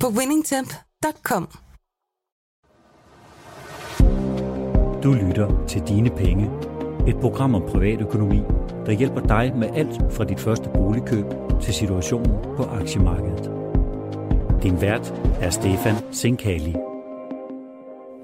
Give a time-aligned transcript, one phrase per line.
[0.00, 1.48] på winningtemp.com.
[5.02, 6.50] Du lytter til Dine Penge,
[7.08, 8.40] et program om privatøkonomi,
[8.86, 11.24] der hjælper dig med alt fra dit første boligkøb
[11.62, 13.50] til situationen på aktiemarkedet.
[14.62, 16.74] Din vært er Stefan Sinkali.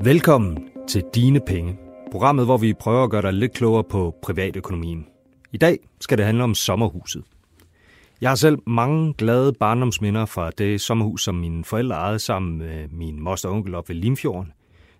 [0.01, 1.79] Velkommen til Dine Penge,
[2.11, 5.07] programmet, hvor vi prøver at gøre dig lidt klogere på privatøkonomien.
[5.53, 7.25] I dag skal det handle om sommerhuset.
[8.23, 12.89] Jeg har selv mange glade barndomsminder fra det sommerhus, som mine forældre ejede sammen med
[12.89, 14.53] min moster og onkel op ved Limfjorden.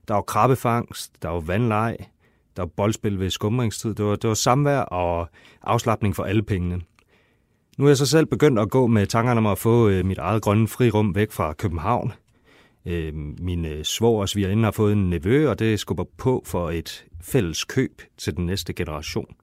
[0.09, 1.97] Der var krabbefangst, der var vandleg,
[2.57, 3.95] der var boldspil ved skumringstid.
[3.95, 5.29] Det var, det var samvær og
[5.63, 6.81] afslappning for alle pengene.
[7.79, 10.19] Nu er jeg så selv begyndt at gå med tankerne om at få øh, mit
[10.19, 12.13] eget grønne frirum væk fra København.
[12.87, 16.71] Øh, min øh, svår og svigerinde har fået en nevø, og det skubber på for
[16.71, 19.35] et fælles køb til den næste generation.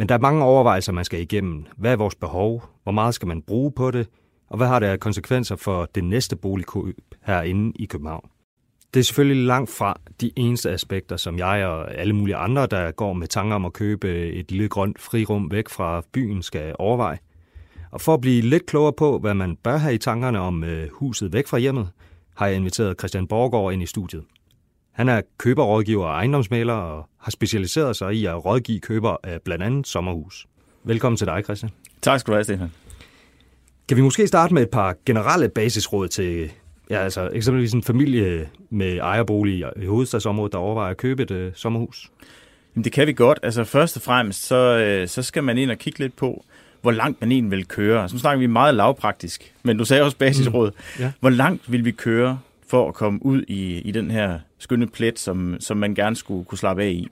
[0.00, 1.66] Men der er mange overvejelser, man skal igennem.
[1.76, 2.64] Hvad er vores behov?
[2.82, 4.08] Hvor meget skal man bruge på det?
[4.48, 8.28] Og hvad har det af konsekvenser for det næste boligkøb herinde i København?
[8.94, 12.90] Det er selvfølgelig langt fra de eneste aspekter, som jeg og alle mulige andre, der
[12.90, 17.18] går med tanker om at købe et lille grønt frirum væk fra byen, skal overveje.
[17.90, 20.88] Og for at blive lidt klogere på, hvad man bør have i tankerne om øh,
[20.92, 21.88] huset væk fra hjemmet,
[22.36, 24.24] har jeg inviteret Christian Borgård ind i studiet.
[24.92, 29.64] Han er køberrådgiver og ejendomsmaler og har specialiseret sig i at rådgive køber af blandt
[29.64, 30.46] andet sommerhus.
[30.84, 31.70] Velkommen til dig, Christian.
[32.02, 32.72] Tak skal du have, Stefan.
[33.88, 36.50] Kan vi måske starte med et par generelle basisråd til
[36.90, 41.54] ja, altså eksempelvis en familie med ejerbolig i hovedstadsområdet, der overvejer at købe et uh,
[41.54, 42.10] sommerhus?
[42.74, 43.38] Jamen, det kan vi godt.
[43.42, 46.44] Altså først og fremmest, så, øh, så skal man ind og kigge lidt på,
[46.82, 48.08] hvor langt man egentlig vil køre.
[48.08, 50.70] Så nu snakker vi meget lavpraktisk, men du sagde også basisråd.
[50.70, 51.02] Mm.
[51.02, 51.12] Ja.
[51.20, 52.38] Hvor langt vil vi køre
[52.70, 56.44] for at komme ud i, i den her skønne plet, som, som man gerne skulle
[56.44, 57.08] kunne slappe af i.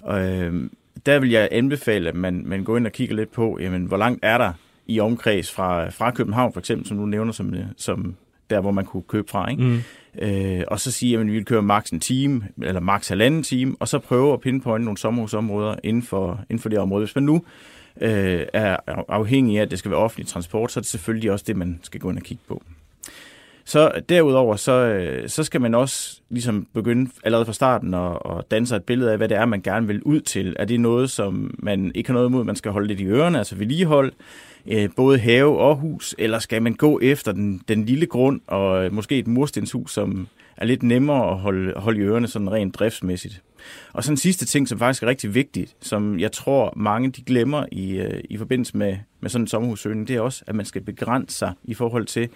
[0.00, 0.70] Og, øh,
[1.06, 3.96] der vil jeg anbefale, at man, man går ind og kigger lidt på, jamen, hvor
[3.96, 4.52] langt er der
[4.86, 8.14] i omkreds fra, fra København, for eksempel, som du nævner som, som
[8.50, 9.50] der, hvor man kunne købe fra.
[9.50, 9.62] Ikke?
[9.62, 9.80] Mm.
[10.18, 13.76] Øh, og så sige, at vi vil køre maks en time, eller maks halvanden time,
[13.80, 17.04] og så prøve at pinpointe nogle sommerhusområder inden for, inden for det område.
[17.04, 17.42] Hvis man nu
[18.00, 18.76] øh, er
[19.08, 21.80] afhængig af, at det skal være offentlig transport, så er det selvfølgelig også det, man
[21.82, 22.62] skal gå ind og kigge på.
[23.64, 28.50] Så derudover, så, øh, så skal man også ligesom begynde allerede fra starten at, at
[28.50, 30.56] danse et billede af, hvad det er, man gerne vil ud til.
[30.58, 33.38] Er det noget, som man ikke har noget imod, man skal holde lidt i ørerne,
[33.38, 34.12] altså vedligehold,
[34.66, 38.84] øh, både have og hus, eller skal man gå efter den, den lille grund og
[38.84, 42.74] øh, måske et murstenshus, som er lidt nemmere at holde, holde i ørerne sådan rent
[42.74, 43.42] driftsmæssigt.
[43.92, 47.22] Og så en sidste ting, som faktisk er rigtig vigtigt, som jeg tror mange de
[47.22, 50.66] glemmer i, øh, i forbindelse med, med sådan en sommerhussøgning, det er også, at man
[50.66, 52.28] skal begrænse sig i forhold til,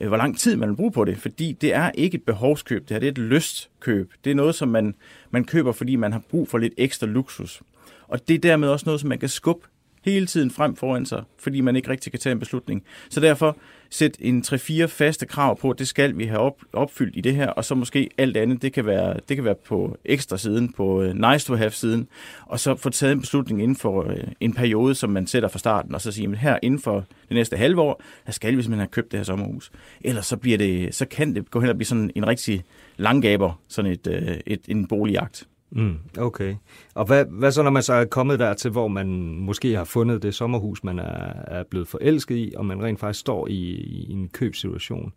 [0.00, 2.82] Øh, hvor lang tid man vil bruge på det, fordi det er ikke et behovskøb,
[2.82, 4.12] det her det er et lystkøb.
[4.24, 4.94] Det er noget, som man,
[5.30, 7.62] man køber, fordi man har brug for lidt ekstra luksus.
[8.08, 9.66] Og det er dermed også noget, som man kan skubbe
[10.04, 12.82] hele tiden frem foran sig, fordi man ikke rigtig kan tage en beslutning.
[13.10, 13.56] Så derfor
[13.90, 17.48] sæt en 3-4 faste krav på, det skal vi have op, opfyldt i det her,
[17.48, 21.02] og så måske alt andet, det kan være, det kan være på ekstra siden, på
[21.02, 22.08] øh, nice to have siden,
[22.46, 25.58] og så få taget en beslutning inden for øh, en periode, som man sætter fra
[25.58, 28.62] starten, og så sige, at her inden for det næste halve år, der skal vi
[28.62, 29.72] simpelthen have købt det her sommerhus.
[30.00, 32.64] Ellers så, bliver det, så kan det gå hen og blive sådan en rigtig
[32.96, 35.46] langgaber, sådan et, øh, et, en boligjagt.
[35.74, 36.54] Mm, okay.
[36.94, 39.84] Og hvad, hvad så, når man så er kommet der til, hvor man måske har
[39.84, 43.70] fundet det sommerhus, man er, er blevet forelsket i, og man rent faktisk står i,
[43.74, 45.12] i en købsituation?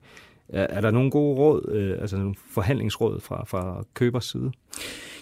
[0.50, 4.52] Er, er der nogle gode råd, øh, altså nogle forhandlingsråd fra, fra købers side?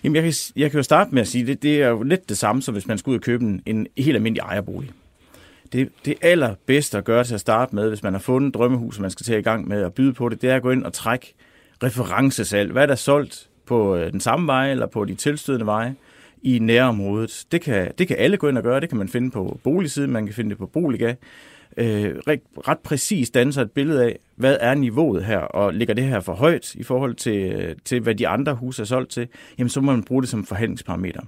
[0.04, 2.30] Jamen, jeg kan, jeg kan jo starte med at sige, det, det er jo lidt
[2.30, 4.92] det samme, som hvis man skulle ud og købe en, en helt almindelig ejerbolig.
[5.74, 9.02] Det, det allerbedste at gøre til at starte med, hvis man har fundet drømmehus, og
[9.02, 10.84] man skal til i gang med at byde på det, det er at gå ind
[10.84, 11.34] og trække
[11.84, 12.72] referencesalg.
[12.72, 15.96] Hvad er der solgt på øh, den samme vej eller på de tilstødende veje
[16.44, 17.46] i nærområdet.
[17.52, 18.80] Det kan, det kan alle gå ind og gøre.
[18.80, 21.16] Det kan man finde på boligsiden, man kan finde det på Boliga.
[21.78, 26.04] Øh, ret, ret præcis danser et billede af, hvad er niveauet her, og ligger det
[26.04, 29.28] her for højt i forhold til, øh, til hvad de andre huse er solgt til,
[29.58, 31.22] jamen så må man bruge det som forhandlingsparameter.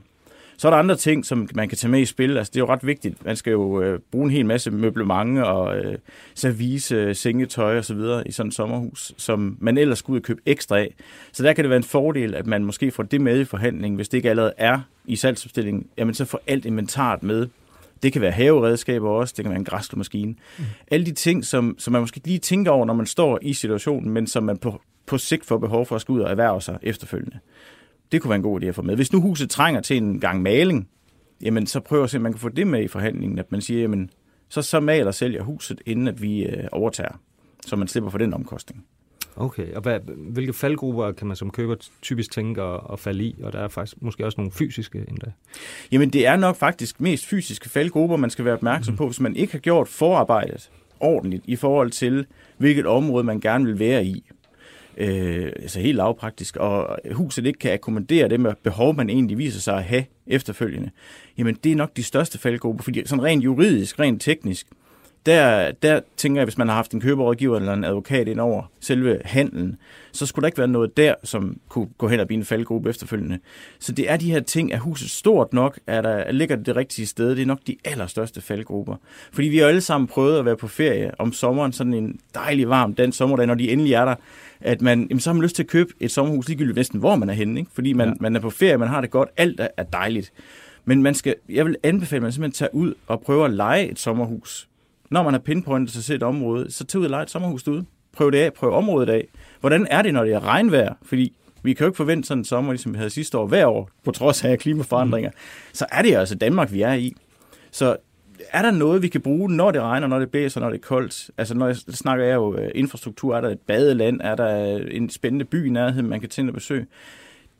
[0.57, 2.37] Så er der andre ting, som man kan tage med i spil.
[2.37, 3.25] Altså, det er jo ret vigtigt.
[3.25, 5.97] Man skal jo øh, bruge en hel masse møblement og øh,
[6.35, 10.77] service, sengetøj og så videre i sådan et sommerhus, som man ellers skulle købe ekstra
[10.77, 10.93] af.
[11.31, 13.95] Så der kan det være en fordel, at man måske får det med i forhandlingen,
[13.95, 15.87] hvis det ikke allerede er i salgsopstillingen.
[15.97, 17.47] Jamen, så får alt inventaret med
[18.03, 20.35] Det kan være haveredskaber også, det kan være en græsslåmaskine.
[20.57, 20.65] Mm.
[20.91, 24.09] Alle de ting, som, som man måske lige tænker over, når man står i situationen,
[24.09, 26.77] men som man på, på sigt får behov for at skulle ud og erhverve sig
[26.81, 27.39] efterfølgende.
[28.11, 28.95] Det kunne være en god idé at få med.
[28.95, 30.89] Hvis nu huset trænger til en gang maling,
[31.41, 33.61] jamen så prøv at se, om man kan få det med i forhandlingen, at man
[33.61, 34.09] siger, jamen
[34.49, 37.19] så, så maler sælger huset, inden at vi øh, overtager,
[37.65, 38.85] så man slipper for den omkostning.
[39.37, 43.35] Okay, og hvad, hvilke faldgrupper kan man som køber typisk tænke at, at falde i?
[43.43, 45.31] Og der er faktisk måske også nogle fysiske endda.
[45.91, 48.97] Jamen det er nok faktisk mest fysiske faldgrupper, man skal være opmærksom mm.
[48.97, 50.69] på, hvis man ikke har gjort forarbejdet
[50.99, 52.25] ordentligt i forhold til,
[52.57, 54.29] hvilket område man gerne vil være i.
[54.97, 59.59] Øh, altså helt lavpraktisk, og huset ikke kan akkommodere det med behov, man egentlig viser
[59.59, 60.89] sig at have efterfølgende.
[61.38, 64.68] Jamen det er nok de største faldgrupper, fordi sådan rent juridisk, rent teknisk,
[65.25, 68.72] der, der tænker jeg, hvis man har haft en køberådgiver eller en advokat ind over
[68.80, 69.77] selve handlen,
[70.12, 72.89] så skulle der ikke være noget der, som kunne gå hen og blive en faldgruppe
[72.89, 73.39] efterfølgende.
[73.80, 76.75] Så det er de her ting, at huset stort nok, er der, ligger det det
[76.75, 77.30] rigtige sted.
[77.30, 78.95] Det er nok de allerstørste faldgrupper.
[79.31, 82.69] Fordi vi har alle sammen prøvet at være på ferie om sommeren, sådan en dejlig
[82.69, 84.16] varm dansk sommerdag, når de endelig er der,
[84.62, 87.16] at man, jamen, så har man lyst til at købe et sommerhus ligegyldigt næsten, hvor
[87.16, 87.60] man er henne.
[87.60, 87.72] Ikke?
[87.74, 88.13] Fordi man, ja.
[88.19, 90.33] man er på ferie, man har det godt, alt er, er dejligt.
[90.86, 93.92] Men man skal, jeg vil anbefale, at man simpelthen tager ud og prøver at lege
[93.92, 94.68] et sommerhus
[95.11, 97.63] når man har pinpointet sig til et område, så tag ud og lege et sommerhus
[97.63, 97.85] derude.
[98.13, 99.27] Prøv det af, prøv området af.
[99.59, 100.93] Hvordan er det, når det er regnvejr?
[101.01, 103.65] Fordi vi kan jo ikke forvente sådan en sommer, ligesom vi havde sidste år hver
[103.65, 105.29] år, på trods af klimaforandringer.
[105.29, 105.37] Mm.
[105.73, 107.13] Så er det altså Danmark, vi er i.
[107.71, 107.97] Så
[108.51, 110.81] er der noget, vi kan bruge, når det regner, når det blæser, når det er
[110.81, 111.31] koldt?
[111.37, 115.09] Altså, når jeg snakker jeg jo øh, infrastruktur, er der et badeland, er der en
[115.09, 116.85] spændende by i nærheden, man kan tænde og besøge?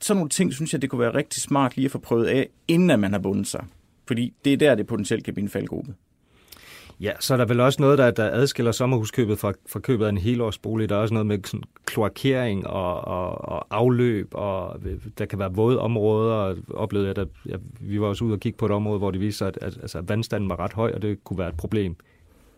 [0.02, 2.50] Sådan nogle ting, synes jeg, det kunne være rigtig smart lige at få prøvet af,
[2.68, 3.66] inden man har bundet sig.
[4.08, 5.94] Fordi det er der, det potentielt kan blive en faldgruppe.
[7.00, 10.10] Ja, så er der vel også noget, der, der adskiller sommerhuskøbet fra, fra købet af
[10.10, 10.90] en helårsbolig.
[10.90, 14.80] Der er også noget med sådan kloakering og, og, og afløb, og
[15.18, 16.34] der kan være våde områder.
[16.34, 19.12] Og Oplevede jeg, at ja, vi var også ude og kigge på et område, hvor
[19.12, 21.58] det viste sig, at, at altså, vandstanden var ret høj, og det kunne være et
[21.58, 21.96] problem,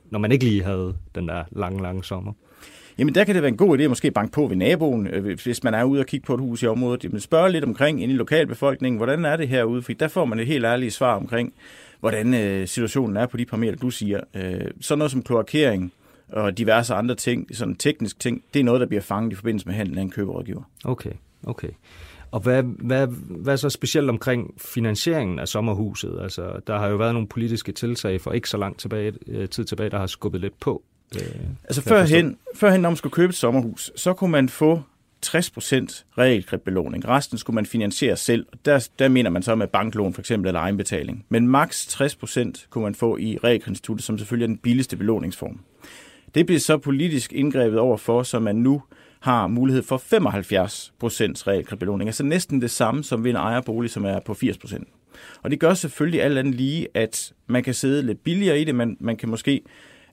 [0.10, 2.34] når man ikke lige havde den der lange, lange sommer.
[2.98, 5.38] Jamen der kan det være en god idé at måske banke på ved naboen, øh,
[5.44, 7.12] hvis man er ude og kigge på et hus i området.
[7.12, 9.82] Men spørge lidt omkring ind i lokalbefolkningen, hvordan er det herude?
[9.82, 11.54] For der får man et helt ærligt svar omkring,
[12.00, 14.20] hvordan øh, situationen er på de parametre, du siger.
[14.34, 15.94] Øh, sådan noget som kloakering
[16.30, 19.68] og diverse andre ting, sådan teknisk ting, det er noget, der bliver fanget i forbindelse
[19.68, 20.62] med handlen af en køberådgiver.
[20.86, 21.12] Okay,
[21.44, 21.70] okay.
[22.32, 26.20] Og hvad, hvad, hvad er så specielt omkring finansieringen af sommerhuset?
[26.22, 29.66] Altså, der har jo været nogle politiske tiltag for ikke så lang tilbage, øh, tid
[29.66, 30.84] tilbage, der har skubbet lidt på.
[31.16, 31.22] Øh,
[31.64, 34.82] altså førhen, førhen, når man skulle købe et sommerhus, så kunne man få
[35.26, 37.08] 60% realkreditbelåning.
[37.08, 38.46] Resten skulle man finansiere selv.
[38.66, 41.26] Der, der mener man så med banklån for eksempel eller egenbetaling.
[41.30, 45.60] Men maks 60% kunne man få i realkreditinstituttet, som selvfølgelig er den billigste belåningsform.
[46.36, 48.82] Det bliver så politisk indgrebet over for, så man nu
[49.20, 50.02] har mulighed for 75%
[51.48, 52.08] realkreditbelåning.
[52.08, 54.84] Altså næsten det samme som ved en ejerbolig, som er på 80%.
[55.44, 58.76] Og det gør selvfølgelig alt andet lige, at man kan sidde lidt billigere i det,
[58.76, 59.62] men man kan måske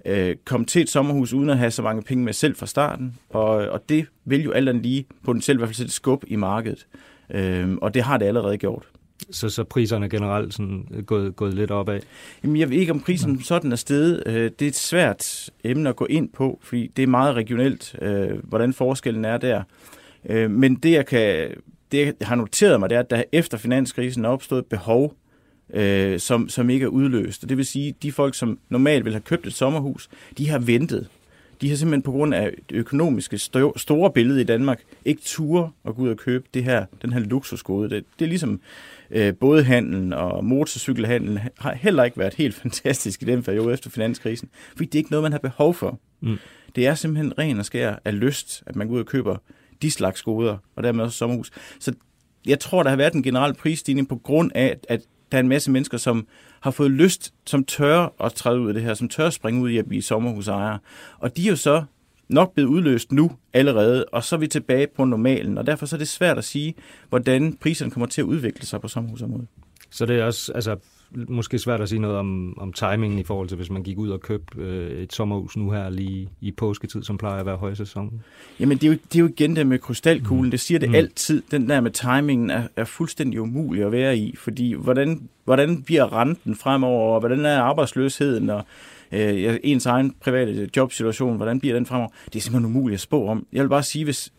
[0.06, 3.18] øh, komme til et sommerhus uden at have så mange penge med selv fra starten.
[3.30, 6.36] Og, og det vil jo alt andet lige potentielt i hvert fald sætte skub i
[6.36, 6.86] markedet.
[7.30, 8.86] Øh, og det har det allerede gjort.
[9.30, 12.00] Så, så priserne generelt sådan gået, gået lidt opad?
[12.44, 14.22] Jamen, jeg ved ikke, om prisen sådan er steget.
[14.26, 17.96] Øh, det er et svært emne at gå ind på, fordi det er meget regionelt,
[18.02, 19.62] øh, hvordan forskellen er der.
[20.28, 21.50] Øh, men det, jeg kan
[21.92, 25.14] det, jeg har noteret mig, det er, at der efter finanskrisen er opstået behov
[25.72, 27.43] øh, som, som ikke er udløst.
[27.43, 30.08] Og det vil sige, at de folk, som normalt vil have købt et sommerhus,
[30.38, 31.08] de har ventet.
[31.61, 33.38] De har simpelthen på grund af det økonomiske
[33.76, 37.20] store billede i Danmark ikke ture at gå ud og købe det her, den her
[37.20, 37.91] luksusgode.
[37.91, 38.60] Det, det er ligesom
[39.10, 43.91] øh, både handlen og motorcykelhandlen har heller ikke været helt fantastisk i den periode efter
[43.91, 46.00] finanskrisen, fordi det er ikke noget, man har behov for.
[46.20, 46.38] Mm.
[46.77, 49.36] Det er simpelthen ren og skær af lyst, at man går ud og køber
[49.82, 51.50] de slags goder, og dermed også sommerhus.
[51.81, 51.93] Så
[52.46, 55.00] jeg tror, der har været en generel prisstigning på grund af, at
[55.34, 56.26] der er en masse mennesker, som
[56.60, 59.62] har fået lyst, som tør at træde ud af det her, som tør at springe
[59.62, 60.79] ud i at blive sommerhusejere.
[61.19, 61.84] Og de er jo så
[62.29, 65.96] nok blevet udløst nu allerede, og så er vi tilbage på normalen, og derfor så
[65.96, 66.74] er det svært at sige,
[67.08, 69.46] hvordan priserne kommer til at udvikle sig på sommerhusområdet.
[69.91, 70.76] Så det er også, altså
[71.28, 74.10] måske svært at sige noget om, om timingen i forhold til, hvis man gik ud
[74.10, 78.22] og købte øh, et sommerhus nu her lige i påsketid, som plejer at være højsæson?
[78.60, 80.44] Jamen, det er jo, det er jo igen det med krystalkuglen.
[80.44, 80.50] Mm.
[80.50, 80.94] Det siger det mm.
[80.94, 81.42] altid.
[81.50, 86.12] Den der med timingen er, er fuldstændig umulig at være i, fordi hvordan, hvordan bliver
[86.12, 88.64] renten fremover, og hvordan er arbejdsløsheden, og
[89.12, 92.08] øh, ens egen private jobsituation, hvordan bliver den fremover?
[92.24, 93.46] Det er simpelthen umuligt at spå om.
[93.52, 94.32] Jeg vil bare sige, hvis,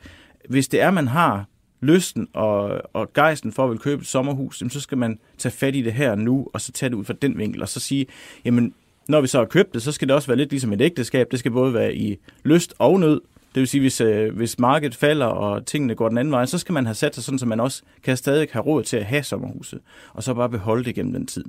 [0.49, 1.45] hvis det er, man har
[1.85, 5.75] lysten og, og gejsten for at vil købe et sommerhus, så skal man tage fat
[5.75, 8.05] i det her nu, og så tage det ud fra den vinkel, og så sige,
[8.45, 8.73] jamen,
[9.07, 11.31] når vi så har købt det, så skal det også være lidt ligesom et ægteskab.
[11.31, 13.21] Det skal både være i lyst og nød.
[13.55, 16.57] Det vil sige, hvis, øh, hvis markedet falder, og tingene går den anden vej, så
[16.57, 19.05] skal man have sat sig sådan, så man også kan stadig have råd til at
[19.05, 19.79] have sommerhuset,
[20.13, 21.45] og så bare beholde det gennem den tid.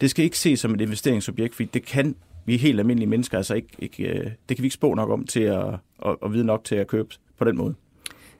[0.00, 3.54] Det skal ikke ses som et investeringsobjekt, fordi det kan vi helt almindelige mennesker altså
[3.54, 5.66] ikke, ikke øh, det kan vi ikke spå nok om til at,
[6.06, 7.08] at, at vide nok til at købe
[7.38, 7.74] på den måde.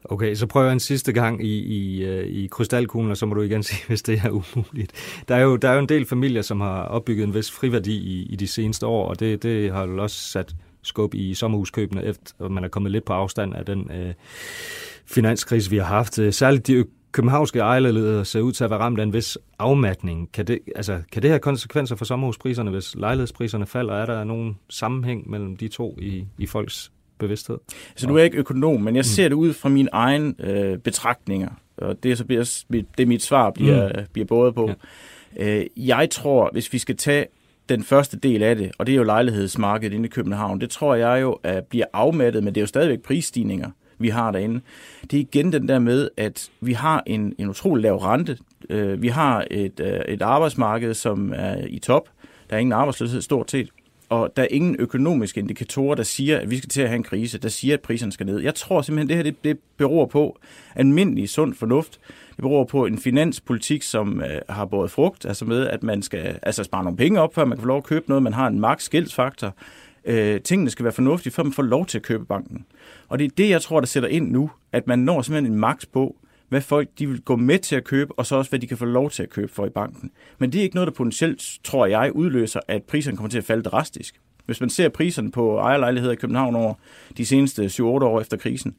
[0.08, 3.34] Okay, så prøver jeg en sidste gang i, i, øh, i krystalkuglen, og så må
[3.34, 4.92] du igen sige, hvis det er umuligt.
[5.28, 7.96] Der er jo, der er jo en del familier, som har opbygget en vis friværdi
[7.96, 12.04] i, i de seneste år, og det, det har jo også sat skub i sommerhuskøbene,
[12.04, 14.14] efter man er kommet lidt på afstand af den øh,
[15.06, 16.18] finanskrise, vi har haft.
[16.18, 20.32] Øh, særligt de københavnske ejerlejligheder ser ud til at være ramt af en vis afmatning.
[20.32, 23.94] Kan det, altså, kan det have konsekvenser for sommerhuspriserne, hvis lejlighedspriserne falder?
[23.94, 27.58] Er der nogen sammenhæng mellem de to i, i folks bevidsthed?
[27.90, 29.04] Altså, nu er jeg ikke økonom, men jeg mm.
[29.04, 32.44] ser det ud fra mine egne øh, betragtninger, og det er så bliver,
[32.98, 34.04] det mit svar bliver, mm.
[34.12, 34.70] bliver både på.
[35.36, 35.58] Ja.
[35.58, 37.26] Øh, jeg tror, hvis vi skal tage
[37.68, 40.94] den første del af det, og det er jo lejlighedsmarkedet inde i København, det tror
[40.94, 44.60] jeg jo at bliver afmattet, men det er jo stadigvæk prisstigninger vi har derinde.
[45.10, 48.38] Det er igen den der med, at vi har en, en utrolig lav rente.
[48.70, 52.08] Øh, vi har et, øh, et arbejdsmarked, som er i top.
[52.50, 53.68] Der er ingen arbejdsløshed stort set.
[54.08, 57.02] Og der er ingen økonomiske indikatorer, der siger, at vi skal til at have en
[57.02, 58.40] krise, der siger, at priserne skal ned.
[58.40, 60.38] Jeg tror simpelthen, at det her det, det beror på
[60.74, 62.00] almindelig sund fornuft.
[62.36, 66.38] Det beror på en finanspolitik, som øh, har båret frugt, altså med, at man skal
[66.42, 68.22] altså spare nogle penge op, før man kan få lov at købe noget.
[68.22, 69.54] Man har en maks gældsfaktor.
[70.04, 72.66] Øh, tingene skal være fornuftige, før man får lov til at købe banken.
[73.08, 75.60] Og det er det, jeg tror, der sætter ind nu, at man når simpelthen en
[75.60, 76.16] maks på,
[76.48, 78.76] hvad folk de vil gå med til at købe, og så også, hvad de kan
[78.76, 80.10] få lov til at købe for i banken.
[80.38, 83.44] Men det er ikke noget, der potentielt, tror jeg, udløser, at priserne kommer til at
[83.44, 84.20] falde drastisk.
[84.46, 86.74] Hvis man ser priserne på ejerlejligheder i København over
[87.16, 88.76] de seneste 7-8 år efter krisen,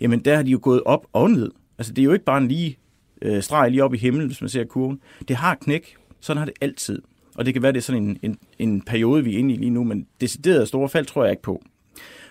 [0.00, 1.50] jamen der har de jo gået op og ned.
[1.78, 2.78] Altså det er jo ikke bare en lige
[3.22, 5.00] øh, streg lige op i himlen, hvis man ser kurven.
[5.28, 5.96] Det har knæk.
[6.20, 7.02] Sådan har det altid.
[7.34, 9.56] Og det kan være, det er sådan en, en, en periode, vi er inde i
[9.56, 11.62] lige nu, men decideret store fald tror jeg ikke på.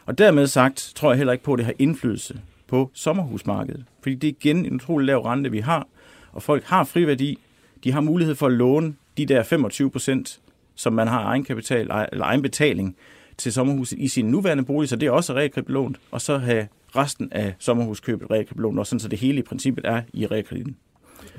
[0.06, 3.86] Og dermed sagt, tror jeg heller ikke på, at det har indflydelse på sommerhusmarkedet.
[4.02, 5.88] Fordi det er igen en utrolig lav rente, vi har,
[6.32, 7.40] og folk har friværdi.
[7.84, 10.40] De har mulighed for at låne de der 25 procent,
[10.76, 12.96] som man har egenkapital, eller egenbetaling
[13.38, 17.30] til sommerhuset i sin nuværende bolig, så det er også realkreditlånt, og så have resten
[17.32, 20.76] af sommerhuskøbet realkreditlånt, og sådan så det hele i princippet er i realkreditten.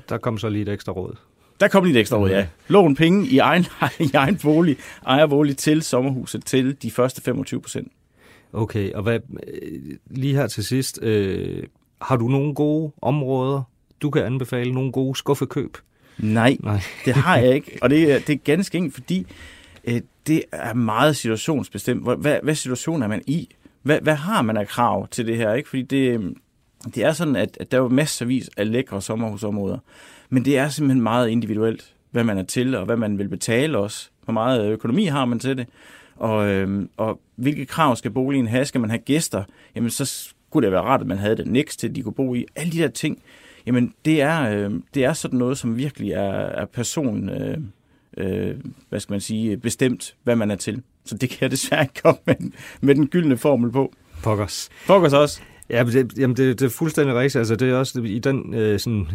[0.09, 1.15] Der kom så lige et ekstra råd.
[1.59, 2.47] Der kom lige et ekstra råd, ja.
[2.67, 3.65] Lån penge i egen,
[3.99, 7.91] i egen bolig, ejerbolig til sommerhuset til de første 25 procent.
[8.53, 9.19] Okay, og hvad,
[10.09, 11.63] lige her til sidst, øh,
[12.01, 13.63] har du nogle gode områder,
[14.01, 15.77] du kan anbefale, nogle gode skuffekøb?
[16.17, 16.81] Nej, Nej.
[17.05, 19.25] det har jeg ikke, og det, er, det er ganske enkelt, fordi
[19.83, 22.03] øh, det er meget situationsbestemt.
[22.19, 23.49] Hvad, hvad situation er man i?
[23.83, 25.53] Hvad, hvad har man af krav til det her?
[25.53, 25.69] Ikke?
[25.69, 26.33] Fordi det,
[26.95, 29.77] det er sådan, at, at der er jo masservis af lækre sommerhusområder,
[30.29, 33.77] men det er simpelthen meget individuelt, hvad man er til, og hvad man vil betale
[33.77, 34.09] også.
[34.23, 35.67] Hvor meget økonomi har man til det?
[36.21, 38.65] Og, øhm, og hvilke krav skal boligen have?
[38.65, 39.43] Skal man have gæster?
[39.75, 42.35] Jamen, så skulle det være rart, at man havde det næst til, de kunne bo
[42.35, 42.45] i.
[42.55, 43.21] Alle de der ting,
[43.65, 47.57] jamen, det er, øh, det er sådan noget, som virkelig er, er person, øh,
[48.17, 48.55] øh,
[48.89, 50.83] hvad skal man sige, bestemt, hvad man er til.
[51.05, 52.35] Så det kan jeg desværre ikke komme med,
[52.81, 53.93] med den gyldne formel på.
[54.23, 54.69] Pokkers.
[54.87, 55.41] Pokkers også.
[55.71, 57.35] Ja, det, jamen det, det er fuldstændig rigtigt.
[57.35, 59.07] Altså, det er også i den øh, sådan,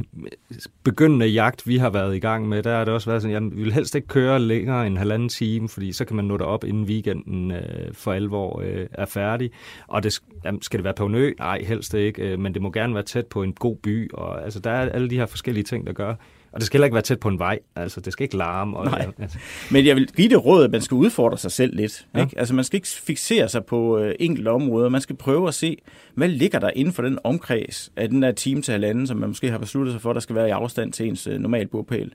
[0.84, 3.64] begyndende jagt, vi har været i gang med, der har det også været sådan, jeg
[3.64, 6.64] vil helst ikke køre længere end en halvanden time, fordi så kan man nå op
[6.64, 9.50] inden weekenden øh, for alvor øh, er færdig.
[9.86, 11.32] Og det, jamen, skal det være på en ø?
[11.38, 14.10] Nej, helst ikke, øh, men det må gerne være tæt på en god by.
[14.12, 16.14] Og, altså, der er alle de her forskellige ting, der gør,
[16.52, 17.58] og det skal heller ikke være tæt på en vej.
[17.76, 18.76] Altså, det skal ikke larme.
[18.76, 19.06] Og, Nej.
[19.18, 19.38] Altså.
[19.70, 22.06] Men jeg vil give det råd, at man skal udfordre sig selv lidt.
[22.14, 22.20] Ja.
[22.20, 22.38] Ikke?
[22.38, 24.88] Altså, man skal ikke fixere sig på øh, enkelte områder.
[24.88, 25.76] Man skal prøve at se,
[26.14, 29.28] hvad ligger der inden for den omkreds af den der time til halvanden, som man
[29.28, 32.12] måske har besluttet sig for, der skal være i afstand til ens øh, normale bopæl.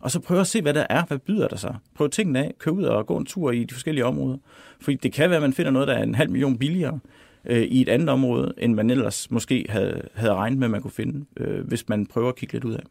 [0.00, 1.04] Og så prøve at se, hvad der er.
[1.04, 1.76] Hvad byder der sig?
[1.94, 2.54] Prøv tingene af.
[2.58, 4.36] Kør ud og gå en tur i de forskellige områder.
[4.80, 6.98] Fordi det kan være, at man finder noget, der er en halv million billigere
[7.44, 10.82] øh, i et andet område, end man ellers måske havde, havde regnet med, at man
[10.82, 12.82] kunne finde, øh, hvis man prøver at kigge lidt ud af.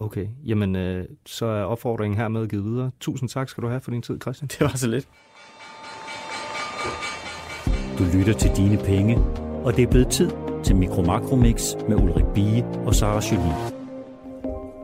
[0.00, 2.90] Okay, jamen øh, så er opfordringen hermed givet videre.
[3.00, 4.48] Tusind tak skal du have for din tid, Christian.
[4.52, 5.08] Det var så lidt.
[7.98, 9.18] Du lytter til Dine Penge,
[9.64, 10.30] og det er blevet tid
[10.64, 13.76] til Mikro Makromix med Ulrik Bie og Sara Jolie.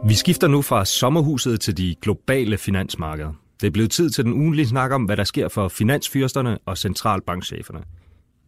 [0.09, 3.33] Vi skifter nu fra sommerhuset til de globale finansmarkeder.
[3.61, 6.79] Det er blevet tid til den ugenlige snak om, hvad der sker for finansfyrsterne og
[6.79, 7.83] centralbankcheferne.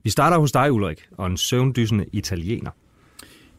[0.05, 2.71] Vi starter hos dig, Ulrik, og en søvndysende italiener.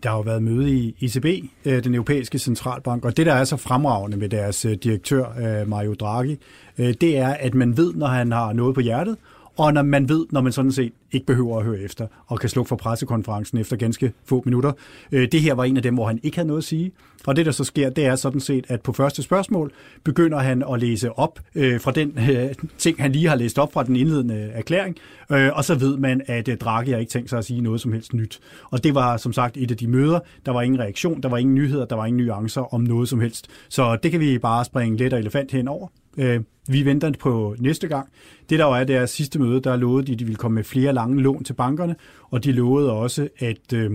[0.06, 1.26] Der har jo været møde i ECB,
[1.66, 5.70] øh, den europæiske centralbank, og det, der er så fremragende med deres øh, direktør, øh,
[5.70, 6.40] Mario Draghi,
[6.78, 9.18] det er, at man ved, når han har noget på hjertet,
[9.58, 12.50] og når man ved, når man sådan set ikke behøver at høre efter, og kan
[12.50, 14.72] slukke for pressekonferencen efter ganske få minutter.
[15.12, 16.92] Øh, det her var en af dem, hvor han ikke havde noget at sige.
[17.28, 19.72] Og det, der så sker, det er sådan set, at på første spørgsmål
[20.04, 23.74] begynder han at læse op øh, fra den øh, ting, han lige har læst op
[23.74, 24.96] fra den indledende erklæring,
[25.32, 27.82] øh, og så ved man, at øh, Draghi har ikke tænkt sig at sige noget
[27.82, 28.40] som helst nyt.
[28.70, 30.20] Og det var som sagt et af de møder.
[30.46, 33.20] Der var ingen reaktion, der var ingen nyheder, der var ingen nuancer om noget som
[33.20, 33.48] helst.
[33.70, 35.88] Så det kan vi bare springe let og elefant henover.
[36.18, 38.10] Øh, vi venter på næste gang.
[38.50, 40.64] Det der jo er deres sidste møde, der lovede de, at de ville komme med
[40.64, 41.96] flere lange lån til bankerne,
[42.30, 43.92] og de lovede også, at, øh,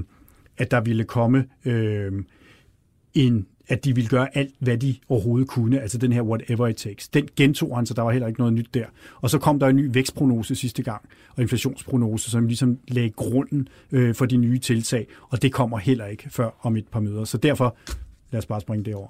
[0.59, 2.13] at der ville komme øh,
[3.15, 6.77] en at de ville gøre alt, hvad de overhovedet kunne, altså den her whatever it
[6.77, 7.09] takes.
[7.09, 8.85] Den gentog han, så der var heller ikke noget nyt der.
[9.21, 13.69] Og så kom der en ny vækstprognose sidste gang, og inflationsprognose, som ligesom lagde grunden
[13.93, 17.25] øh, for de nye tiltag, og det kommer heller ikke før om et par møder.
[17.25, 17.77] Så derfor,
[18.31, 19.09] lad os bare springe det over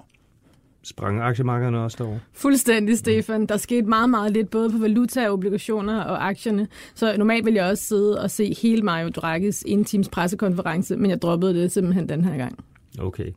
[0.83, 2.19] sprang aktiemarkederne også derovre?
[2.33, 3.45] Fuldstændig, Stefan.
[3.45, 6.67] Der skete meget, meget lidt, både på valuta, obligationer og aktierne.
[6.95, 11.11] Så normalt vil jeg også sidde og se hele Mario Draghi's en times pressekonference, men
[11.11, 12.59] jeg droppede det simpelthen den her gang.
[12.99, 13.31] Okay.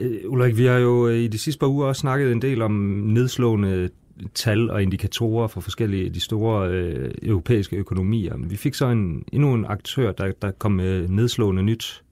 [0.00, 2.62] Uh, Ulrik, vi har jo øh, i de sidste par uger også snakket en del
[2.62, 2.72] om
[3.04, 3.88] nedslående
[4.34, 8.34] tal og indikatorer for forskellige de store øh, europæiske økonomier.
[8.36, 12.03] Vi fik så en, endnu en aktør, der, der kom med nedslående nyt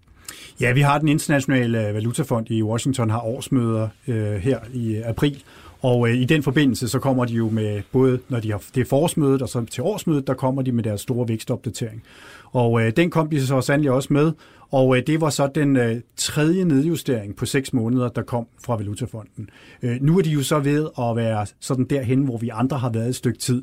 [0.62, 5.09] Ja, vi har den internationale øh, valutafond i Washington, har årsmøder øh, her i øh,
[5.09, 5.42] april,
[5.81, 8.81] og øh, i den forbindelse, så kommer de jo med, både når de har, det
[8.81, 12.02] er forårsmødet, og så til årsmødet, der kommer de med deres store vækstopdatering.
[12.52, 14.33] Og øh, den kom de så sandelig også med,
[14.71, 18.76] og øh, det var så den øh, tredje nedjustering på seks måneder, der kom fra
[18.76, 19.50] Valutafonden.
[19.83, 22.90] Øh, nu er de jo så ved at være sådan derhen, hvor vi andre har
[22.90, 23.62] været et stykke tid.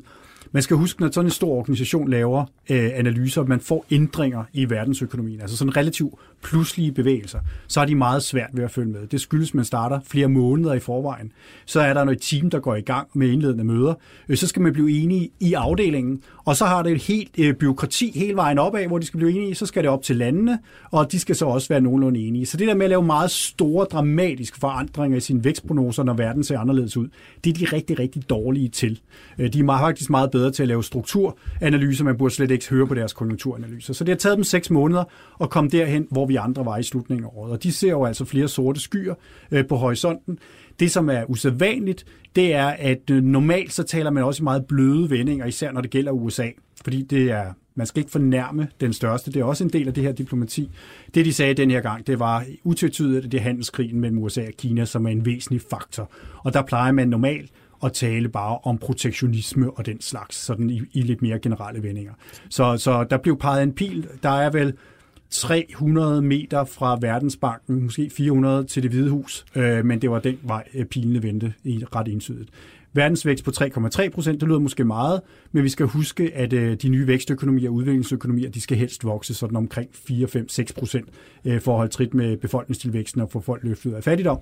[0.52, 4.70] Man skal huske, når sådan en stor organisation laver øh, analyser, man får ændringer i
[4.70, 9.06] verdensøkonomien, altså sådan relativt pludselige bevægelser, så er de meget svært ved at følge med.
[9.06, 11.32] Det skyldes, at man starter flere måneder i forvejen.
[11.66, 13.94] Så er der noget team, der går i gang med indledende møder.
[14.28, 17.54] Øh, så skal man blive enige i afdelingen, og så har det et helt øh,
[17.54, 19.54] byråkrati hele vejen opad, hvor de skal blive enige.
[19.54, 20.58] Så skal det op til landene,
[20.90, 22.46] og de skal så også være nogenlunde enige.
[22.46, 26.44] Så det der med at lave meget store, dramatiske forandringer i sine vækstprognoser, når verden
[26.44, 27.08] ser anderledes ud,
[27.44, 29.00] det er de rigtig, rigtig dårlige til.
[29.38, 32.04] Øh, de er faktisk meget bedre til at lave strukturanalyser.
[32.04, 33.94] Man burde slet ikke høre på deres konjunkturanalyser.
[33.94, 35.04] Så det har taget dem seks måneder
[35.40, 37.52] at komme derhen, hvor vi andre var i slutningen af året.
[37.52, 39.14] Og de ser jo altså flere sorte skyer
[39.50, 40.38] øh, på horisonten.
[40.80, 42.04] Det, som er usædvanligt,
[42.36, 45.80] det er, at øh, normalt så taler man også i meget bløde vendinger, især når
[45.80, 46.48] det gælder USA.
[46.84, 47.44] Fordi det er,
[47.74, 49.32] man skal ikke fornærme den største.
[49.32, 50.70] Det er også en del af det her diplomati.
[51.14, 54.40] Det, de sagde den her gang, det var utvetydigt, at det er handelskrigen mellem USA
[54.40, 56.10] og Kina, som er en væsentlig faktor.
[56.44, 57.50] Og der plejer man normalt
[57.84, 62.12] at tale bare om protektionisme og den slags, sådan i, i lidt mere generelle vendinger.
[62.48, 64.08] Så, så der blev peget en pil.
[64.22, 64.74] Der er vel
[65.30, 70.38] 300 meter fra Verdensbanken, måske 400 til det hvide hus, øh, men det var den
[70.42, 72.50] vej, øh, pilene vendte i ret entydigt.
[72.92, 75.20] Verdensvækst på 3,3 procent, det lyder måske meget,
[75.52, 79.34] men vi skal huske, at øh, de nye vækstøkonomier og udviklingsøkonomier, de skal helst vokse
[79.34, 81.08] sådan omkring 4, 5, 6 procent
[81.44, 84.38] øh, for at holde trit med befolkningstilvæksten og få folk løftet af fattigdom.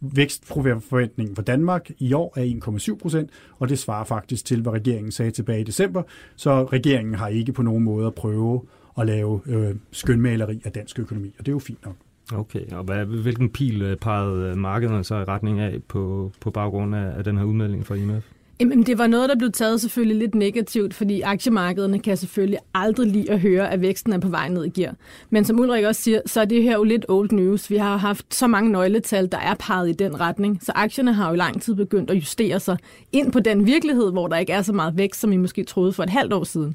[0.00, 5.12] Vækstforventningen for Danmark i år er 1,7 procent, og det svarer faktisk til, hvad regeringen
[5.12, 6.02] sagde tilbage i december.
[6.36, 8.62] Så regeringen har ikke på nogen måde at prøve
[8.98, 11.94] at lave øh, skønmaleri af dansk økonomi, og det er jo fint nok.
[12.34, 16.94] Okay, og hvad, hvilken pil øh, pegede markederne så i retning af på, på baggrund
[16.94, 18.24] af, af den her udmelding fra IMF?
[18.60, 23.06] Jamen, det var noget, der blev taget selvfølgelig lidt negativt, fordi aktiemarkederne kan selvfølgelig aldrig
[23.06, 24.94] lide at høre, at væksten er på vej ned i gear.
[25.30, 27.70] Men som Ulrik også siger, så er det her jo lidt old news.
[27.70, 31.28] Vi har haft så mange nøgletal, der er peget i den retning, så aktierne har
[31.28, 32.76] jo i lang tid begyndt at justere sig
[33.12, 35.92] ind på den virkelighed, hvor der ikke er så meget vækst, som I måske troede
[35.92, 36.74] for et halvt år siden.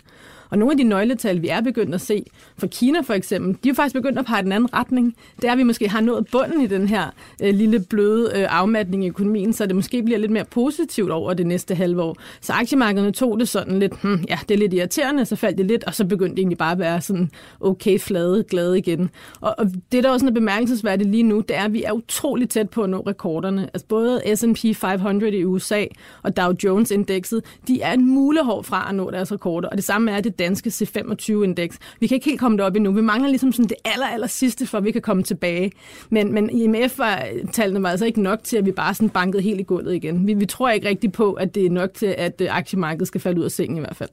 [0.54, 2.26] Og nogle af de nøgletal, vi er begyndt at se,
[2.58, 5.16] fra Kina for eksempel, de er faktisk begyndt at pege den anden retning.
[5.36, 7.06] Det er, at vi måske har nået bunden i den her
[7.42, 11.34] øh, lille bløde øh, afmatning i økonomien, så det måske bliver lidt mere positivt over
[11.34, 12.18] det næste halve år.
[12.42, 15.66] Så aktiemarkederne tog det sådan lidt, hmm, ja, det er lidt irriterende, så faldt det
[15.66, 19.10] lidt, og så begyndte det egentlig bare at være sådan okay flade, glade igen.
[19.42, 22.50] Og, og det, der også er bemærkelsesværdigt lige nu, det er, at vi er utrolig
[22.50, 23.70] tæt på at nå rekorderne.
[23.74, 25.86] Altså både S&P 500 i USA
[26.24, 30.12] og Dow Jones-indekset, de er en mulehår fra at nå deres rekorder, og det samme
[30.12, 31.80] er det danske C25-indeks.
[32.00, 32.92] Vi kan ikke helt komme derop endnu.
[32.92, 35.72] Vi mangler ligesom sådan det aller, aller sidste, for at vi kan komme tilbage.
[36.10, 39.64] Men, men IMF-tallene var altså ikke nok til, at vi bare sådan bankede helt i
[39.64, 40.28] gulvet igen.
[40.28, 43.22] Vi, vi tror ikke rigtig på, at det er nok til, at øh, aktiemarkedet skal
[43.22, 44.10] falde ud af sengen i hvert fald.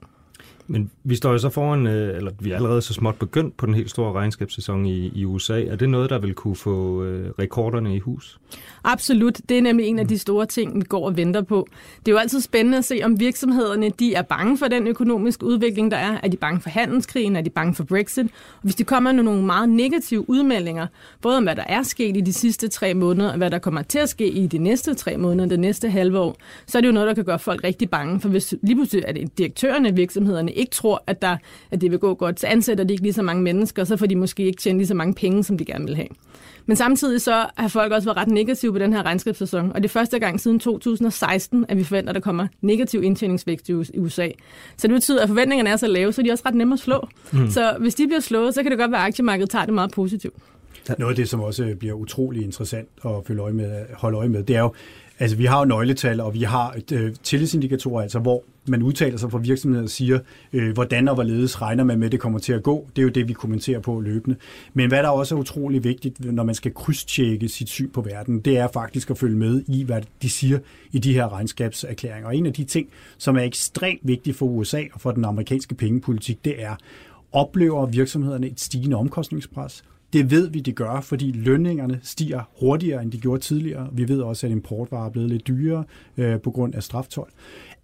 [0.73, 3.67] Men vi står jo så foran, øh, eller vi er allerede så småt begyndt på
[3.67, 5.65] den helt store regnskabssæson i, i USA.
[5.65, 8.39] Er det noget, der vil kunne få øh, rekorderne i hus?
[8.85, 9.41] Absolut.
[9.49, 11.69] Det er nemlig en af de store ting, vi går og venter på.
[11.99, 15.45] Det er jo altid spændende at se, om virksomhederne de er bange for den økonomiske
[15.45, 16.19] udvikling, der er.
[16.23, 17.37] Er de bange for handelskrigen?
[17.37, 18.27] Er de bange for Brexit?
[18.27, 20.87] Og hvis de kommer med nogle meget negative udmeldinger,
[21.23, 23.83] både om hvad der er sket i de sidste tre måneder, og hvad der kommer
[23.83, 26.89] til at ske i de næste tre måneder, det næste halve år, så er det
[26.89, 28.21] jo noget, der kan gøre folk rigtig bange.
[28.21, 31.37] For hvis lige pludselig er det direktørerne af virksomhederne ikke tror, at, der,
[31.71, 34.07] at det vil gå godt, så ansætter de ikke lige så mange mennesker, så får
[34.07, 36.09] de måske ikke tjent lige så mange penge, som de gerne vil have.
[36.67, 39.85] Men samtidig så har folk også været ret negative på den her regnskabssæson, og det
[39.85, 44.29] er første gang siden 2016, at vi forventer, at der kommer negativ indtjeningsvækst i USA.
[44.77, 46.79] Så det betyder, at forventningerne er så lave, så er de også ret nemme at
[46.79, 47.09] slå.
[47.33, 47.51] Mm.
[47.51, 49.91] Så hvis de bliver slået, så kan det godt være, at aktiemarkedet tager det meget
[49.91, 50.35] positivt.
[50.99, 54.43] Noget af det, som også bliver utrolig interessant at følge øje med, holde øje med,
[54.43, 54.73] det er jo,
[55.21, 59.19] Altså, vi har jo nøgletal, og vi har et, øh, tillidsindikatorer, altså hvor man udtaler
[59.19, 60.19] sig fra virksomheden og siger,
[60.53, 62.89] øh, hvordan og hvorledes regner man med, at det kommer til at gå.
[62.97, 64.37] Det er jo det, vi kommenterer på løbende.
[64.75, 68.41] Men hvad der også er utrolig vigtigt, når man skal krydstjekke sit syn på verden,
[68.41, 70.59] det er faktisk at følge med i, hvad de siger
[70.93, 72.27] i de her regnskabserklæringer.
[72.29, 75.75] Og en af de ting, som er ekstremt vigtigt for USA og for den amerikanske
[75.75, 76.75] pengepolitik, det er,
[77.33, 79.85] oplever virksomhederne et stigende omkostningspres?
[80.13, 83.89] Det ved vi, det gør, fordi lønningerne stiger hurtigere, end de gjorde tidligere.
[83.93, 85.85] Vi ved også, at importvarer er blevet lidt dyrere
[86.17, 87.31] øh, på grund af straftol.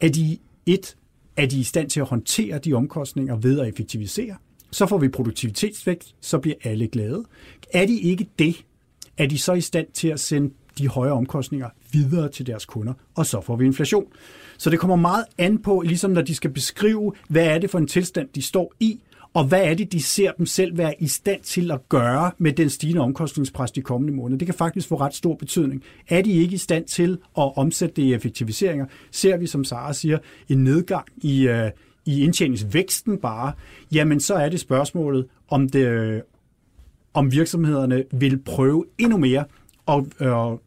[0.00, 0.96] Er de et,
[1.36, 4.36] er de i stand til at håndtere de omkostninger ved at effektivisere?
[4.70, 7.24] Så får vi produktivitetsvækst, så bliver alle glade.
[7.72, 8.64] Er de ikke det,
[9.18, 12.92] er de så i stand til at sende de højere omkostninger videre til deres kunder,
[13.14, 14.04] og så får vi inflation.
[14.58, 17.78] Så det kommer meget an på, ligesom når de skal beskrive, hvad er det for
[17.78, 19.00] en tilstand, de står i,
[19.36, 22.52] og hvad er det, de ser dem selv være i stand til at gøre med
[22.52, 24.38] den stigende omkostningspres de kommende måneder?
[24.38, 25.82] Det kan faktisk få ret stor betydning.
[26.08, 29.92] Er de ikke i stand til at omsætte det i effektiviseringer, ser vi, som Sara
[29.92, 30.18] siger,
[30.48, 31.70] en nedgang i, øh,
[32.06, 33.52] i indtjeningsvæksten bare,
[33.92, 36.20] jamen så er det spørgsmålet, om, det, øh,
[37.14, 39.44] om virksomhederne vil prøve endnu mere
[39.88, 40.58] at øh,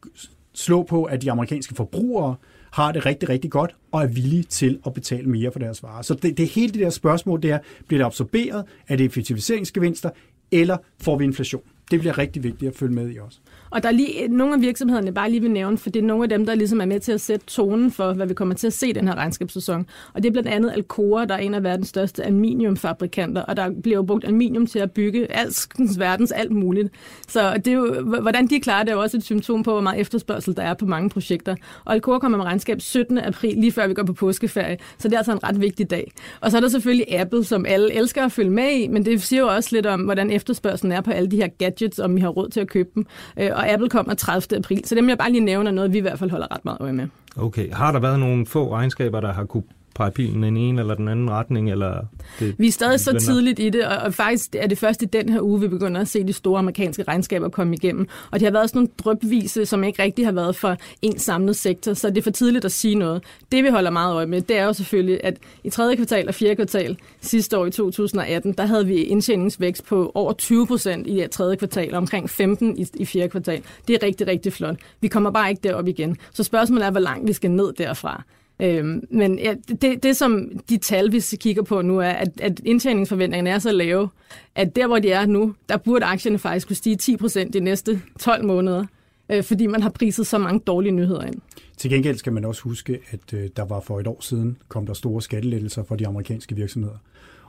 [0.54, 2.34] slå på, at de amerikanske forbrugere
[2.72, 6.02] har det rigtig, rigtig godt og er villige til at betale mere for deres varer.
[6.02, 8.64] Så det, det hele det der spørgsmål, det er, bliver det absorberet?
[8.88, 10.10] Er det effektiviseringsgevinster?
[10.52, 11.62] Eller får vi inflation?
[11.90, 13.38] Det bliver rigtig vigtigt at følge med i også.
[13.70, 16.06] Og der er lige øh, nogle af virksomhederne, bare lige vil nævne, for det er
[16.06, 18.54] nogle af dem, der ligesom er med til at sætte tonen for, hvad vi kommer
[18.54, 19.86] til at se den her regnskabssæson.
[20.14, 23.70] Og det er blandt andet Alcoa, der er en af verdens største aluminiumfabrikanter, og der
[23.82, 26.88] bliver jo brugt aluminium til at bygge alskens verdens alt muligt.
[27.28, 29.80] Så det er jo, hvordan de klarer det, er jo også et symptom på, hvor
[29.80, 31.56] meget efterspørgsel der er på mange projekter.
[31.84, 33.18] Og Alcoa kommer med regnskab 17.
[33.18, 36.12] april, lige før vi går på påskeferie, så det er altså en ret vigtig dag.
[36.40, 39.22] Og så er der selvfølgelig Apple, som alle elsker at følge med i, men det
[39.22, 42.20] siger jo også lidt om, hvordan efterspørgselen er på alle de her gadgets, om vi
[42.20, 43.06] har råd til at købe dem.
[43.38, 44.58] Øh, og Apple kommer 30.
[44.58, 46.78] april, så det jeg bare lige nævner noget vi i hvert fald holder ret meget
[46.80, 47.08] øje med.
[47.36, 47.72] Okay.
[47.72, 49.62] Har der været nogle få regnskaber, der har kunne
[49.94, 51.70] pege pilen i en ene eller den anden retning?
[51.70, 52.06] Eller
[52.38, 55.04] det, vi er stadig så tidligt i det, og, og faktisk er det først i
[55.04, 58.08] den her uge, vi begynder at se de store amerikanske regnskaber komme igennem.
[58.30, 61.56] Og det har været sådan nogle drøbvise, som ikke rigtig har været for en samlet
[61.56, 63.24] sektor, så det er for tidligt at sige noget.
[63.52, 66.34] Det vi holder meget øje med, det er jo selvfølgelig, at i tredje kvartal og
[66.34, 71.16] fjerde kvartal sidste år i 2018, der havde vi indtjeningsvækst på over 20 procent i
[71.16, 73.62] det tredje kvartal, og omkring 15 i, i fjerde kvartal.
[73.88, 74.76] Det er rigtig, rigtig flot.
[75.00, 76.16] Vi kommer bare ikke derop igen.
[76.32, 78.24] Så spørgsmålet er, hvor langt vi skal ned derfra.
[78.62, 82.60] Øhm, men ja, det, det, som de tal, vi kigger på nu, er, at, at
[82.64, 84.08] indtjeningsforventningerne er så lave,
[84.54, 88.02] at der, hvor de er nu, der burde aktierne faktisk kunne stige 10% de næste
[88.20, 88.84] 12 måneder,
[89.28, 91.40] øh, fordi man har priset så mange dårlige nyheder ind.
[91.76, 94.86] Til gengæld skal man også huske, at øh, der var for et år siden, kom
[94.86, 96.96] der store skattelettelser for de amerikanske virksomheder.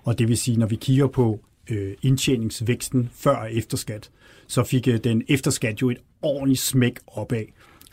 [0.04, 4.10] Og det vil sige, når vi kigger på øh, indtjeningsvæksten før og efter skat,
[4.47, 7.43] så fik øh, den efter skat jo et ordentligt smæk opad.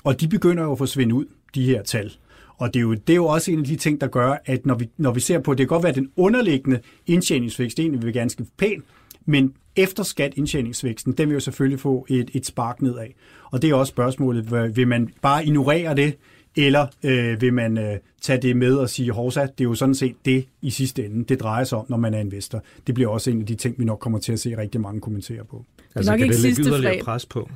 [0.05, 2.13] Og de begynder jo at forsvinde ud, de her tal.
[2.59, 4.67] Og det er, jo, det er jo også en af de ting, der gør, at
[4.67, 8.03] når vi, når vi ser på, det kan godt være, at den underliggende indtjeningsvækst egentlig
[8.03, 8.83] vil ganske pæn,
[9.27, 13.07] men efter skat indtjeningsvæksten, den vil jo selvfølgelig få et, et spark nedad.
[13.51, 16.17] Og det er også spørgsmålet, vil man bare ignorere det,
[16.57, 19.95] eller øh, vil man øh, tage det med og sige, Horsa, det er jo sådan
[19.95, 22.63] set det i sidste ende, det drejer sig om, når man er investor.
[22.87, 25.01] Det bliver også en af de ting, vi nok kommer til at se rigtig mange
[25.01, 25.65] kommentere på.
[25.95, 27.51] Altså, nok kan ikke det lægge yderligere pres på?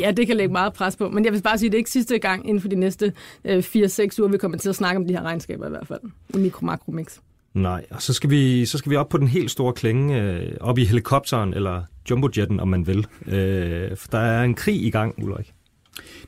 [0.00, 1.08] Ja, det kan lægge meget pres på.
[1.08, 3.12] Men jeg vil bare sige, at det er ikke sidste gang inden for de næste
[3.44, 6.00] øh, 4-6 uger, vi kommer til at snakke om de her regnskaber i hvert fald.
[6.34, 7.18] I mikro-makro-mix.
[7.54, 10.52] Nej, og så skal, vi, så skal vi op på den helt store klinge, øh,
[10.60, 13.06] op i helikopteren, eller jumbojetten, om man vil.
[13.26, 15.52] Øh, for der er en krig i gang, Ulrik.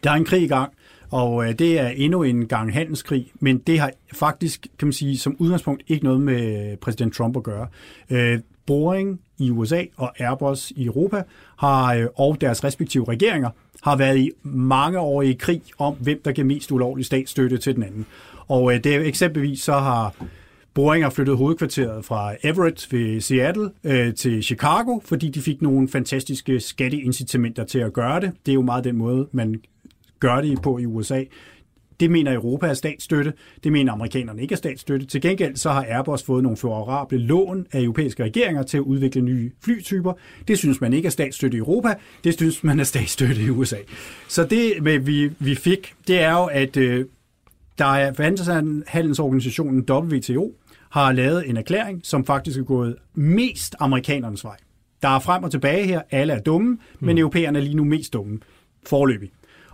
[0.05, 0.73] Der er en krig i gang,
[1.11, 5.19] og øh, det er endnu en gang handelskrig, men det har faktisk, kan man sige,
[5.19, 7.67] som udgangspunkt ikke noget med præsident Trump at gøre.
[8.11, 11.23] Øh, Boring i USA og Airbus i Europa
[11.57, 13.51] har, øh, og deres respektive regeringer
[13.83, 17.75] har været i mange år i krig om, hvem der giver mest ulovlig statsstøtte til
[17.75, 18.07] den anden.
[18.49, 20.15] Og øh, det er eksempelvis så har
[20.75, 25.89] Boeing har flyttet hovedkvarteret fra Everett ved Seattle øh, til Chicago, fordi de fik nogle
[25.89, 28.33] fantastiske skatteincitamenter til at gøre det.
[28.47, 29.63] Det er jo meget den måde, man
[30.21, 31.25] gør det på i USA.
[32.03, 33.33] Det mener Europa er statsstøtte.
[33.65, 35.07] Det mener amerikanerne ikke er statsstøtte.
[35.07, 39.21] Til gengæld så har Airbus fået nogle favorable lån af europæiske regeringer til at udvikle
[39.23, 40.13] nye flytyper.
[40.49, 41.95] Det synes man ikke er statsstøtte i Europa.
[42.25, 43.77] Det synes man er statsstøtte i USA.
[44.29, 47.07] Så det, vi, vi fik, det er jo, at øh,
[47.79, 50.55] der er forhandlingsorganisationen WTO,
[50.91, 54.57] har lavet en erklæring, som faktisk er gået mest amerikanernes vej.
[55.03, 56.03] Der er frem og tilbage her.
[56.11, 57.21] Alle er dumme, men mm.
[57.21, 58.39] europæerne er lige nu mest dumme.
[58.87, 59.31] Forløbig.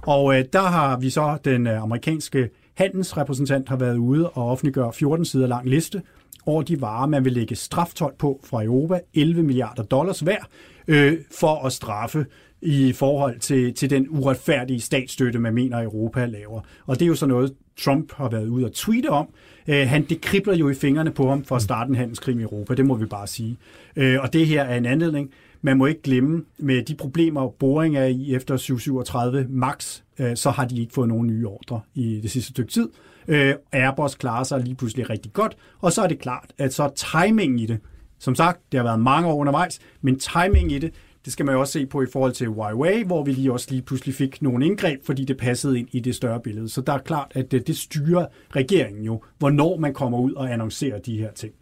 [0.08, 4.92] Og øh, der har vi så den øh, amerikanske handelsrepræsentant har været ude og offentliggøre
[4.92, 6.02] 14 sider lang liste
[6.46, 10.48] over de varer, man vil lægge straftold på fra Europa, 11 milliarder dollars hver,
[10.88, 12.26] øh, for at straffe
[12.62, 16.60] i forhold til, til den uretfærdige statsstøtte, man mener, Europa laver.
[16.86, 19.28] Og det er jo sådan noget, Trump har været ude og tweete om.
[19.68, 22.42] Øh, han, det kribler jo i fingrene på ham for at starte en handelskrig i
[22.42, 23.56] Europa, det må vi bare sige.
[23.96, 25.30] Øh, og det her er en anledning.
[25.62, 30.50] Man må ikke glemme, med de problemer, Boring er i efter 737 max, øh, så
[30.50, 32.88] har de ikke fået nogen nye ordre i det sidste stykke tid.
[33.28, 36.90] Øh, Airbus klarer sig lige pludselig rigtig godt, og så er det klart, at så
[36.96, 37.80] timingen i det,
[38.18, 40.92] som sagt, det har været mange år undervejs, men timing i det,
[41.24, 43.66] det skal man jo også se på i forhold til Huawei, hvor vi lige også
[43.70, 46.68] lige pludselig fik nogle indgreb, fordi det passede ind i det større billede.
[46.68, 50.52] Så der er klart, at det, det styrer regeringen jo, hvornår man kommer ud og
[50.52, 51.52] annoncerer de her ting.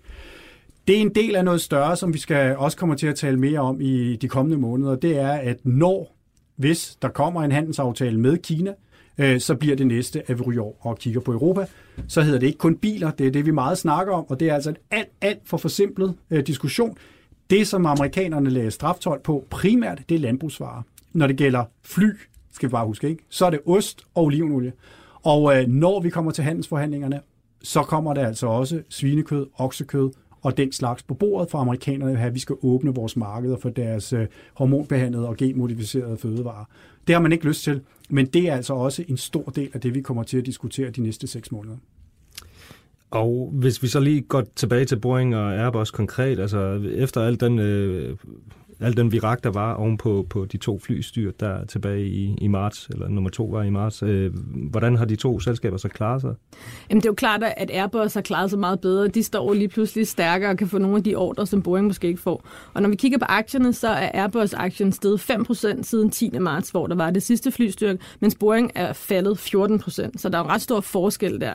[0.88, 3.38] Det er en del af noget større, som vi skal også kommer til at tale
[3.38, 4.96] mere om i de kommende måneder.
[4.96, 6.16] Det er, at når,
[6.56, 8.74] hvis der kommer en handelsaftale med Kina,
[9.18, 11.66] øh, så bliver det næste, at vi ryger og kigger på Europa.
[12.08, 14.50] Så hedder det ikke kun biler, det er det, vi meget snakker om, og det
[14.50, 16.96] er altså en alt, alt for forsimplet øh, diskussion.
[17.50, 20.82] Det, som amerikanerne lagde straftold på primært, det er landbrugsvarer.
[21.12, 22.10] Når det gælder fly,
[22.52, 23.24] skal vi bare huske, ikke?
[23.28, 24.72] så er det ost og olivenolie.
[25.22, 27.20] Og øh, når vi kommer til handelsforhandlingerne,
[27.62, 30.10] så kommer der altså også svinekød, oksekød
[30.42, 34.12] og den slags på bordet for amerikanerne, at vi skal åbne vores markeder for deres
[34.12, 36.64] øh, hormonbehandlede og genmodificerede fødevarer.
[37.06, 39.80] Det har man ikke lyst til, men det er altså også en stor del af
[39.80, 41.76] det, vi kommer til at diskutere de næste seks måneder.
[43.10, 47.40] Og hvis vi så lige går tilbage til Boeing og Airbus konkret, altså efter al
[47.40, 48.16] den, øh,
[48.80, 52.88] al den virak, der var ovenpå på de to flystyr der tilbage i, i marts,
[52.92, 54.32] eller nummer to var i marts, øh,
[54.70, 56.34] hvordan har de to selskaber så klaret sig?
[56.90, 59.08] Jamen det er jo klart, at Airbus har klaret sig meget bedre.
[59.08, 62.08] De står lige pludselig stærkere og kan få nogle af de ordre, som Boeing måske
[62.08, 62.48] ikke får.
[62.74, 66.30] Og når vi kigger på aktierne, så er Airbus-aktien steget 5% siden 10.
[66.38, 70.10] marts, hvor der var det sidste flystyrke, mens Boeing er faldet 14%.
[70.16, 71.52] Så der er en ret stor forskel der.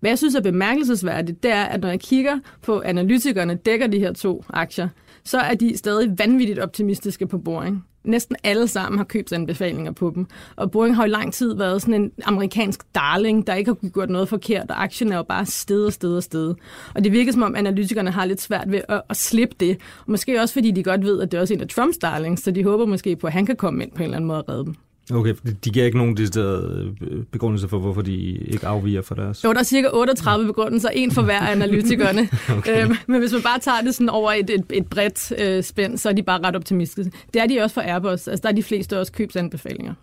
[0.00, 3.98] Hvad jeg synes er bemærkelsesværdigt, det er, at når jeg kigger på analytikerne, dækker de
[3.98, 4.88] her to aktier,
[5.24, 7.84] så er de stadig vanvittigt optimistiske på Boring.
[8.04, 10.26] Næsten alle sammen har købsanbefalinger på dem.
[10.56, 14.10] Og Boring har jo lang tid været sådan en amerikansk darling, der ikke har gjort
[14.10, 16.54] noget forkert, og aktien er jo bare sted og sted og sted.
[16.94, 19.76] Og det virker som om analytikerne har lidt svært ved at, at slippe det.
[20.06, 22.42] Og måske også fordi de godt ved, at det er også en af Trumps darlings,
[22.42, 24.42] så de håber måske på, at han kan komme ind på en eller anden måde
[24.42, 24.74] og redde dem.
[25.10, 25.34] Okay,
[25.64, 29.44] de giver ikke nogen decideret øh, begrundelse for, hvorfor de ikke afviger for deres...
[29.44, 32.28] Jo, der er cirka 38 begrundelser, en for hver af analytikerne.
[32.58, 32.84] okay.
[32.84, 35.98] øhm, men hvis man bare tager det sådan over et, et, et bredt øh, spænd,
[35.98, 37.12] så er de bare ret optimistiske.
[37.34, 38.28] Det er de også for Airbus.
[38.28, 39.94] Altså, der er de fleste også købsanbefalinger.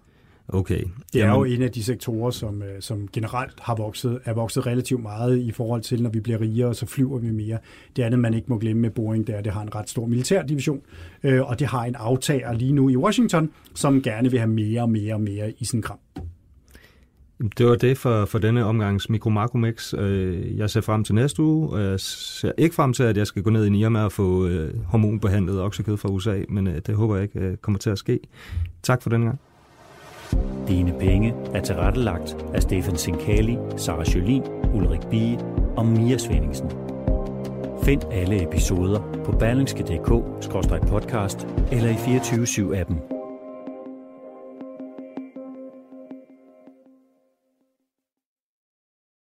[0.54, 0.84] Okay.
[1.14, 1.36] Det er Jamen.
[1.36, 5.38] jo en af de sektorer, som, øh, som generelt har vokset, er vokset relativt meget
[5.38, 7.58] i forhold til, når vi bliver rigere, så flyver vi mere.
[7.96, 9.90] Det andet, man ikke må glemme med Boeing, det er, at det har en ret
[9.90, 10.82] stor militær division,
[11.24, 14.82] øh, og det har en aftager lige nu i Washington, som gerne vil have mere
[14.82, 16.00] og mere og mere i sin kram.
[17.58, 19.94] Det var det for, for denne omgangs Mikro Mix.
[19.94, 23.28] Øh, jeg ser frem til næste uge, og jeg ser ikke frem til, at jeg
[23.28, 24.50] skal gå ned i Nirma og få
[24.88, 28.20] hormonbehandlet oksekød fra USA, men det håber jeg ikke kommer til at ske.
[28.84, 29.40] Tak for denne gang.
[30.68, 35.40] Dine penge er tilrettelagt af Stefan Sinkali, Sara Jolin, Ulrik Bie
[35.78, 36.72] og Mia Svendingsen.
[37.84, 43.19] Find alle episoder på berlingske.dk-podcast eller i 24 7 appen